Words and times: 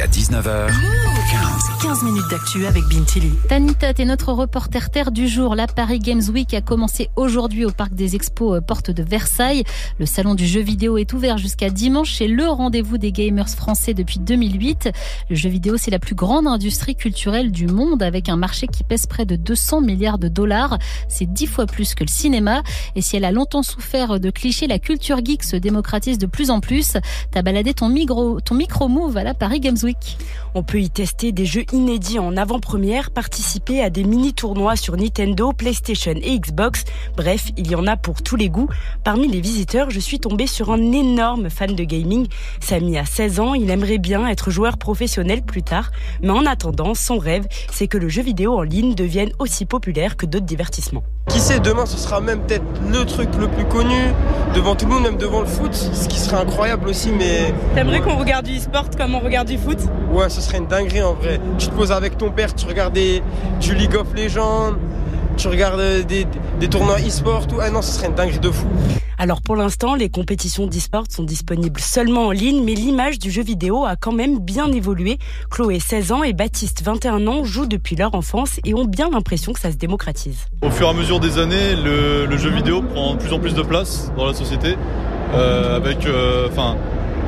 jusqu'à 0.00 0.06
19h. 0.06 0.70
15. 1.30 1.70
15 1.82 2.02
minutes 2.02 2.28
d'actu 2.30 2.66
avec 2.66 2.84
Bintili. 2.84 3.30
Tanita, 3.48 3.94
t'es 3.94 4.04
notre 4.04 4.32
reporter 4.32 4.90
terre 4.90 5.10
du 5.10 5.28
jour. 5.28 5.54
La 5.54 5.66
Paris 5.66 5.98
Games 5.98 6.22
Week 6.32 6.52
a 6.54 6.60
commencé 6.60 7.08
aujourd'hui 7.16 7.64
au 7.64 7.70
Parc 7.70 7.94
des 7.94 8.16
Expos 8.16 8.56
euh, 8.56 8.60
Porte 8.60 8.90
de 8.90 9.02
Versailles. 9.02 9.64
Le 9.98 10.06
salon 10.06 10.34
du 10.34 10.46
jeu 10.46 10.60
vidéo 10.60 10.98
est 10.98 11.12
ouvert 11.12 11.38
jusqu'à 11.38 11.70
dimanche. 11.70 12.14
C'est 12.14 12.26
le 12.26 12.48
rendez-vous 12.48 12.98
des 12.98 13.12
gamers 13.12 13.48
français 13.48 13.94
depuis 13.94 14.18
2008. 14.18 14.90
Le 15.28 15.36
jeu 15.36 15.48
vidéo, 15.48 15.76
c'est 15.76 15.90
la 15.90 15.98
plus 15.98 16.14
grande 16.14 16.46
industrie 16.46 16.96
culturelle 16.96 17.52
du 17.52 17.66
monde 17.66 18.02
avec 18.02 18.28
un 18.28 18.36
marché 18.36 18.66
qui 18.66 18.84
pèse 18.84 19.06
près 19.06 19.24
de 19.24 19.36
200 19.36 19.82
milliards 19.82 20.18
de 20.18 20.28
dollars. 20.28 20.78
C'est 21.08 21.32
dix 21.32 21.46
fois 21.46 21.66
plus 21.66 21.94
que 21.94 22.04
le 22.04 22.10
cinéma. 22.10 22.62
Et 22.96 23.02
si 23.02 23.16
elle 23.16 23.24
a 23.24 23.32
longtemps 23.32 23.62
souffert 23.62 24.20
de 24.20 24.30
clichés, 24.30 24.66
la 24.66 24.78
culture 24.78 25.24
geek 25.24 25.42
se 25.42 25.56
démocratise 25.56 26.18
de 26.18 26.26
plus 26.26 26.50
en 26.50 26.60
plus. 26.60 26.96
T'as 27.30 27.42
baladé 27.42 27.74
ton 27.74 27.88
micro, 27.88 28.40
ton 28.40 28.54
micro 28.54 28.88
move 28.88 29.16
à 29.16 29.24
la 29.24 29.34
Paris 29.34 29.60
Games 29.60 29.78
Week. 29.82 29.89
On 30.54 30.62
peut 30.62 30.80
y 30.80 30.90
tester 30.90 31.30
des 31.30 31.46
jeux 31.46 31.64
inédits 31.72 32.18
en 32.18 32.36
avant-première, 32.36 33.10
participer 33.10 33.82
à 33.82 33.90
des 33.90 34.02
mini-tournois 34.02 34.74
sur 34.74 34.96
Nintendo, 34.96 35.52
PlayStation 35.52 36.14
et 36.14 36.38
Xbox. 36.38 36.84
Bref, 37.16 37.50
il 37.56 37.70
y 37.70 37.76
en 37.76 37.86
a 37.86 37.96
pour 37.96 38.22
tous 38.22 38.36
les 38.36 38.48
goûts. 38.48 38.68
Parmi 39.04 39.28
les 39.28 39.40
visiteurs, 39.40 39.90
je 39.90 40.00
suis 40.00 40.18
tombée 40.18 40.48
sur 40.48 40.72
un 40.72 40.92
énorme 40.92 41.50
fan 41.50 41.74
de 41.74 41.84
gaming. 41.84 42.26
Samy 42.60 42.98
a 42.98 43.04
16 43.04 43.40
ans, 43.40 43.54
il 43.54 43.70
aimerait 43.70 43.98
bien 43.98 44.26
être 44.26 44.50
joueur 44.50 44.76
professionnel 44.76 45.42
plus 45.42 45.62
tard. 45.62 45.90
Mais 46.22 46.30
en 46.30 46.46
attendant, 46.46 46.94
son 46.94 47.18
rêve, 47.18 47.46
c'est 47.70 47.86
que 47.86 47.98
le 47.98 48.08
jeu 48.08 48.22
vidéo 48.22 48.56
en 48.56 48.62
ligne 48.62 48.94
devienne 48.94 49.30
aussi 49.38 49.66
populaire 49.66 50.16
que 50.16 50.26
d'autres 50.26 50.46
divertissements. 50.46 51.04
Qui 51.28 51.38
sait, 51.38 51.60
demain 51.60 51.86
ce 51.86 51.96
sera 51.96 52.20
même 52.20 52.40
peut-être 52.40 52.64
le 52.90 53.04
truc 53.04 53.28
le 53.38 53.46
plus 53.48 53.64
connu, 53.66 54.12
devant 54.54 54.74
tout 54.74 54.86
le 54.86 54.92
monde, 54.92 55.04
même 55.04 55.16
devant 55.16 55.40
le 55.40 55.46
foot, 55.46 55.72
ce 55.74 56.08
qui 56.08 56.18
serait 56.18 56.38
incroyable 56.38 56.88
aussi, 56.88 57.10
mais... 57.12 57.54
T'aimerais 57.74 58.00
qu'on 58.00 58.16
regarde 58.16 58.46
du 58.46 58.56
e-sport 58.56 58.90
comme 58.96 59.14
on 59.14 59.20
regarde 59.20 59.46
du 59.46 59.56
foot? 59.56 59.78
Ouais, 60.12 60.28
ce 60.28 60.40
serait 60.40 60.58
une 60.58 60.66
dinguerie 60.66 61.02
en 61.02 61.14
vrai. 61.14 61.40
Tu 61.58 61.68
te 61.68 61.74
poses 61.74 61.92
avec 61.92 62.18
ton 62.18 62.30
père, 62.30 62.54
tu 62.54 62.66
regardes 62.66 62.94
des, 62.94 63.22
du 63.60 63.74
League 63.74 63.94
of 63.94 64.08
Legends, 64.14 64.74
tu 65.36 65.48
regardes 65.48 66.04
des, 66.06 66.26
des 66.58 66.68
tournois 66.68 66.98
e-sport, 66.98 67.46
tout. 67.46 67.56
Ah 67.60 67.70
non, 67.70 67.82
ce 67.82 67.92
serait 67.92 68.08
une 68.08 68.14
dinguerie 68.14 68.40
de 68.40 68.50
fou. 68.50 68.66
Alors 69.18 69.42
pour 69.42 69.54
l'instant, 69.54 69.94
les 69.94 70.08
compétitions 70.08 70.66
d'e-sport 70.66 71.04
sont 71.10 71.24
disponibles 71.24 71.78
seulement 71.78 72.28
en 72.28 72.30
ligne, 72.30 72.64
mais 72.64 72.72
l'image 72.72 73.18
du 73.18 73.30
jeu 73.30 73.42
vidéo 73.42 73.84
a 73.84 73.94
quand 73.94 74.12
même 74.12 74.38
bien 74.38 74.72
évolué. 74.72 75.18
Chloé, 75.50 75.78
16 75.78 76.12
ans, 76.12 76.22
et 76.22 76.32
Baptiste, 76.32 76.82
21 76.82 77.26
ans, 77.26 77.44
jouent 77.44 77.66
depuis 77.66 77.96
leur 77.96 78.14
enfance 78.14 78.60
et 78.64 78.72
ont 78.72 78.86
bien 78.86 79.10
l'impression 79.10 79.52
que 79.52 79.60
ça 79.60 79.70
se 79.70 79.76
démocratise. 79.76 80.46
Au 80.62 80.70
fur 80.70 80.86
et 80.86 80.90
à 80.90 80.94
mesure 80.94 81.20
des 81.20 81.38
années, 81.38 81.76
le, 81.76 82.24
le 82.24 82.36
jeu 82.38 82.48
vidéo 82.48 82.80
prend 82.80 83.14
de 83.14 83.18
plus 83.18 83.32
en 83.34 83.38
plus 83.38 83.52
de 83.54 83.62
place 83.62 84.10
dans 84.16 84.24
la 84.24 84.32
société, 84.32 84.76
euh, 85.34 85.76
avec, 85.76 85.98
enfin. 86.50 86.76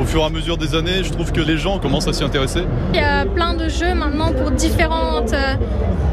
Au 0.00 0.04
fur 0.04 0.20
et 0.20 0.24
à 0.24 0.30
mesure 0.30 0.56
des 0.56 0.74
années, 0.74 1.02
je 1.02 1.10
trouve 1.10 1.32
que 1.32 1.40
les 1.40 1.56
gens 1.56 1.78
commencent 1.78 2.08
à 2.08 2.12
s'y 2.12 2.24
intéresser. 2.24 2.62
Il 2.92 3.00
y 3.00 3.02
a 3.02 3.24
plein 3.24 3.54
de 3.54 3.68
jeux 3.68 3.94
maintenant 3.94 4.32
pour 4.32 4.50
différents 4.50 5.24
euh, 5.32 5.54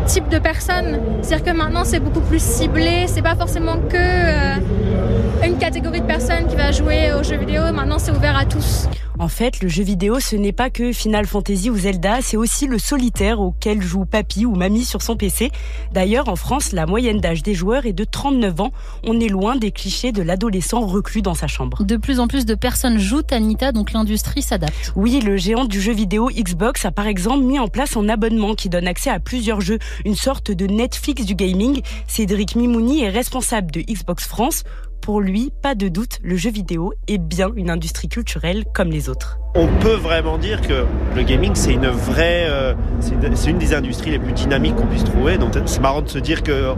types 0.06 0.30
de 0.30 0.40
personnes. 0.40 1.00
C'est-à-dire 1.22 1.54
que 1.54 1.58
maintenant 1.58 1.84
c'est 1.84 2.00
beaucoup 2.00 2.22
plus 2.22 2.42
ciblé. 2.42 3.06
C'est 3.08 3.22
pas 3.22 3.36
forcément 3.36 3.78
que 3.90 3.96
euh, 3.98 5.46
une 5.46 5.58
catégorie 5.58 6.02
de 6.02 6.08
personnes 6.08 6.48
qui 6.48 6.56
va 6.56 6.72
jouer 6.72 7.14
aux 7.14 7.24
jeux 7.24 7.38
vidéo. 7.38 7.64
Maintenant 7.74 8.00
c'est 8.00 8.12
ouvert 8.12 8.38
à 8.38 8.46
tous. 8.46 8.88
En 9.22 9.28
fait, 9.28 9.62
le 9.62 9.70
jeu 9.70 9.84
vidéo, 9.84 10.20
ce 10.20 10.36
n'est 10.36 10.52
pas 10.52 10.72
que 10.72 10.92
Final 10.92 11.28
Fantasy 11.28 11.70
ou 11.70 11.78
Zelda, 11.78 12.24
c'est 12.24 12.38
aussi 12.38 12.66
le 12.66 12.80
solitaire 12.80 13.40
auquel 13.40 13.80
joue 13.80 14.04
papy 14.04 14.48
ou 14.48 14.56
mamie 14.56 14.84
sur 14.84 15.04
son 15.04 15.16
PC. 15.16 15.52
D'ailleurs, 15.94 16.28
en 16.28 16.36
France, 16.36 16.72
la 16.72 16.88
moyenne 16.88 17.20
d'âge 17.20 17.44
des 17.44 17.54
joueurs 17.54 17.86
est 17.86 17.94
de 17.94 18.04
39 18.04 18.62
ans. 18.62 18.72
On 19.06 19.20
est 19.20 19.28
loin 19.28 19.58
des 19.58 19.70
clichés 19.70 20.12
de 20.12 20.24
l'adolescent 20.24 20.82
reclus 20.82 21.22
dans 21.22 21.36
sa 21.36 21.46
chambre. 21.46 21.84
De 21.84 21.98
plus 21.98 22.20
en 22.20 22.28
plus 22.28 22.48
de 22.48 22.56
personnes 22.56 22.98
jouent, 22.98 23.22
Anita, 23.30 23.72
donc 23.72 23.94
l'industrie 23.94 24.42
s'adapte. 24.42 24.92
Oui, 24.96 25.22
le 25.22 25.38
géant 25.38 25.66
du 25.66 25.80
jeu 25.80 25.94
vidéo 25.94 26.32
Xbox 26.34 26.84
a 26.86 26.92
par 26.92 27.06
exemple 27.06 27.44
mis 27.44 27.60
en 27.60 27.68
place 27.68 27.96
un 27.96 28.10
abonnement 28.10 28.56
qui 28.56 28.70
donne 28.70 28.88
accès 28.88 29.12
à 29.12 29.20
plusieurs 29.20 29.62
jeux, 29.62 29.78
une 30.04 30.16
sorte 30.16 30.50
de 30.50 30.66
Netflix 30.66 31.26
du 31.26 31.36
gaming. 31.36 31.84
Cédric 32.08 32.56
Mimouni 32.56 33.04
est 33.04 33.10
responsable 33.10 33.70
de 33.70 33.82
Xbox 33.82 34.26
France. 34.26 34.64
Pour 35.02 35.20
lui, 35.20 35.52
pas 35.64 35.74
de 35.74 35.88
doute, 35.88 36.20
le 36.22 36.36
jeu 36.36 36.52
vidéo 36.52 36.94
est 37.08 37.18
bien 37.18 37.50
une 37.56 37.72
industrie 37.72 38.08
culturelle 38.08 38.66
comme 38.72 38.90
les 38.90 39.10
autres. 39.10 39.40
On 39.56 39.66
peut 39.80 39.96
vraiment 39.96 40.38
dire 40.38 40.62
que 40.62 40.86
le 41.16 41.24
gaming, 41.24 41.56
c'est 41.56 41.74
une 41.74 41.88
vraie, 41.88 42.46
euh, 42.48 42.76
c'est 43.00 43.50
une 43.50 43.58
des 43.58 43.74
industries 43.74 44.12
les 44.12 44.20
plus 44.20 44.34
dynamiques 44.34 44.76
qu'on 44.76 44.86
puisse 44.86 45.04
trouver. 45.04 45.40
Donc 45.40 45.58
c'est 45.66 45.82
marrant 45.82 46.04
de 46.04 46.08
se 46.08 46.20
dire 46.20 46.44
que 46.44 46.76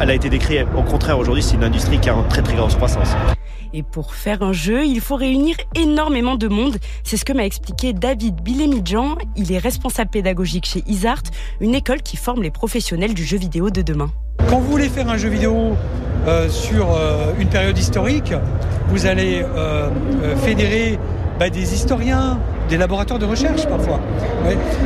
elle 0.00 0.10
a 0.10 0.14
été 0.14 0.30
décrite. 0.30 0.68
Au 0.76 0.82
contraire, 0.82 1.18
aujourd'hui, 1.18 1.42
c'est 1.42 1.56
une 1.56 1.64
industrie 1.64 1.98
qui 1.98 2.08
a 2.08 2.14
une 2.14 2.28
très 2.28 2.42
très 2.42 2.54
grosse 2.54 2.76
croissance. 2.76 3.08
Et 3.72 3.82
pour 3.82 4.14
faire 4.14 4.44
un 4.44 4.52
jeu, 4.52 4.86
il 4.86 5.00
faut 5.00 5.16
réunir 5.16 5.56
énormément 5.74 6.36
de 6.36 6.46
monde. 6.46 6.76
C'est 7.02 7.16
ce 7.16 7.24
que 7.24 7.32
m'a 7.32 7.44
expliqué 7.44 7.92
David 7.92 8.36
Bilemidjan. 8.40 9.18
Il 9.36 9.50
est 9.50 9.58
responsable 9.58 10.10
pédagogique 10.10 10.66
chez 10.66 10.84
Isart, 10.86 11.24
une 11.60 11.74
école 11.74 12.02
qui 12.02 12.16
forme 12.16 12.44
les 12.44 12.52
professionnels 12.52 13.14
du 13.14 13.24
jeu 13.24 13.36
vidéo 13.36 13.70
de 13.70 13.82
demain. 13.82 14.12
Quand 14.48 14.60
vous 14.60 14.70
voulez 14.70 14.88
faire 14.88 15.08
un 15.10 15.16
jeu 15.16 15.28
vidéo 15.28 15.76
sur 16.48 16.92
euh, 16.92 17.32
une 17.38 17.48
période 17.48 17.78
historique, 17.78 18.32
vous 18.88 19.06
allez 19.06 19.44
euh, 19.56 19.88
fédérer 20.36 20.98
bah, 21.38 21.50
des 21.50 21.74
historiens, 21.74 22.38
des 22.68 22.76
laboratoires 22.76 23.18
de 23.18 23.24
recherche 23.24 23.66
parfois. 23.66 24.00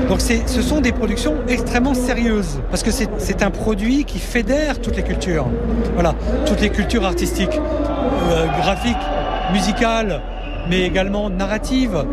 Donc 0.09 0.21
ce 0.21 0.63
sont 0.63 0.81
des 0.81 0.93
productions 0.93 1.37
extrêmement 1.49 1.95
sérieuses 1.95 2.61
parce 2.71 2.83
que 2.83 2.91
c'est 2.91 3.43
un 3.43 3.51
produit 3.51 4.05
qui 4.05 4.19
fédère 4.19 4.81
toutes 4.81 4.97
les 4.97 5.03
cultures. 5.03 5.47
Voilà, 5.95 6.15
toutes 6.47 6.61
les 6.61 6.71
cultures 6.71 7.05
artistiques, 7.05 7.59
euh, 8.31 8.47
graphiques, 8.61 8.97
musicales, 9.53 10.21
mais 10.69 10.83
également 10.83 11.31
narratives. 11.31 12.05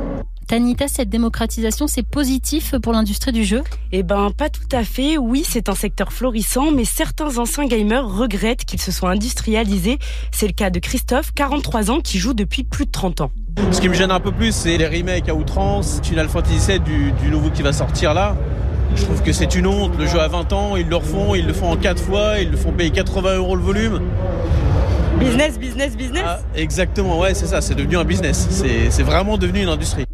Tanita, 0.50 0.88
cette 0.88 1.10
démocratisation, 1.10 1.86
c'est 1.86 2.02
positif 2.02 2.74
pour 2.82 2.92
l'industrie 2.92 3.32
du 3.32 3.44
jeu? 3.44 3.62
Eh 3.92 4.02
ben, 4.02 4.32
pas 4.36 4.50
tout 4.50 4.68
à 4.72 4.84
fait. 4.84 5.20
Oui, 5.20 5.46
c'est 5.48 5.70
un 5.70 5.76
secteur 5.76 6.12
florissant, 6.12 6.72
mais 6.72 6.86
certains 6.86 7.38
anciens 7.38 7.68
gamers 7.68 8.08
regrettent 8.08 8.66
qu'ils 8.66 8.82
se 8.82 8.92
soient 8.92 9.12
industrialisés. 9.12 10.00
C'est 10.32 10.48
le 10.48 10.54
cas 10.54 10.72
de 10.72 10.80
Christophe, 10.80 11.34
43 11.36 11.92
ans, 11.92 12.00
qui 12.00 12.18
joue 12.18 12.34
depuis 12.34 12.64
plus 12.64 12.88
de 12.88 12.92
30 12.92 13.22
ans. 13.22 13.32
Ce 13.70 13.80
qui 13.80 13.90
me 13.90 13.94
gêne 13.94 14.10
un 14.10 14.20
peu 14.20 14.32
plus, 14.32 14.52
c'est 14.52 14.76
les 14.76 14.88
remakes 14.88 15.30
à 15.30 15.36
outrance. 15.36 16.00
Final 16.02 16.28
Fantasy 16.28 16.72
VII 16.72 16.80
du, 16.80 17.12
du 17.12 17.30
nouveau 17.30 17.52
qui 17.52 17.62
va 17.62 17.72
sortir 17.72 18.16
là. 18.16 18.36
Je 18.96 19.04
trouve 19.04 19.22
que 19.22 19.32
c'est 19.32 19.54
une 19.54 19.68
honte. 19.68 19.96
Le 20.00 20.08
jeu 20.08 20.20
a 20.20 20.30
20 20.30 20.52
ans, 20.54 20.76
ils 20.78 20.90
le 20.90 20.96
refont, 20.96 21.36
ils 21.36 21.46
le 21.46 21.54
font 21.54 21.70
en 21.70 21.78
4 21.78 22.02
fois, 22.02 22.40
ils 22.40 22.50
le 22.50 22.58
font 22.58 22.72
payer 22.72 22.90
80 22.90 23.36
euros 23.36 23.56
le 23.56 23.62
volume. 23.62 24.02
Business, 25.20 25.60
business, 25.60 25.96
business. 25.96 26.24
Ah, 26.26 26.40
exactement, 26.56 27.20
ouais, 27.20 27.36
c'est 27.36 27.46
ça, 27.46 27.62
c'est 27.62 27.76
devenu 27.76 27.98
un 27.98 28.04
business. 28.04 28.48
C'est 28.90 29.04
vraiment 29.04 29.38
devenu 29.38 29.62
une 29.62 29.70
industrie. 29.70 30.06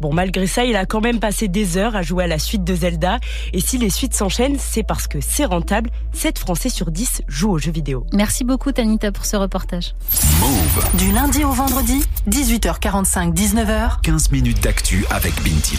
Bon, 0.00 0.12
malgré 0.12 0.46
ça, 0.46 0.64
il 0.64 0.76
a 0.76 0.86
quand 0.86 1.00
même 1.00 1.20
passé 1.20 1.48
des 1.48 1.76
heures 1.76 1.94
à 1.94 2.02
jouer 2.02 2.24
à 2.24 2.26
la 2.26 2.38
suite 2.38 2.64
de 2.64 2.74
Zelda. 2.74 3.18
Et 3.52 3.60
si 3.60 3.78
les 3.78 3.90
suites 3.90 4.14
s'enchaînent, 4.14 4.56
c'est 4.58 4.82
parce 4.82 5.06
que 5.06 5.18
c'est 5.20 5.44
rentable. 5.44 5.90
7 6.12 6.38
Français 6.38 6.70
sur 6.70 6.90
10 6.90 7.22
jouent 7.28 7.50
aux 7.50 7.58
jeux 7.58 7.70
vidéo. 7.70 8.06
Merci 8.12 8.44
beaucoup, 8.44 8.72
Tanita, 8.72 9.12
pour 9.12 9.26
ce 9.26 9.36
reportage. 9.36 9.94
Move. 10.40 10.88
Du 10.94 11.12
lundi 11.12 11.44
au 11.44 11.52
vendredi, 11.52 12.02
18h45, 12.28 13.34
19h. 13.34 14.00
15 14.02 14.32
minutes 14.32 14.62
d'actu 14.62 15.04
avec 15.10 15.34
Bintili. 15.44 15.78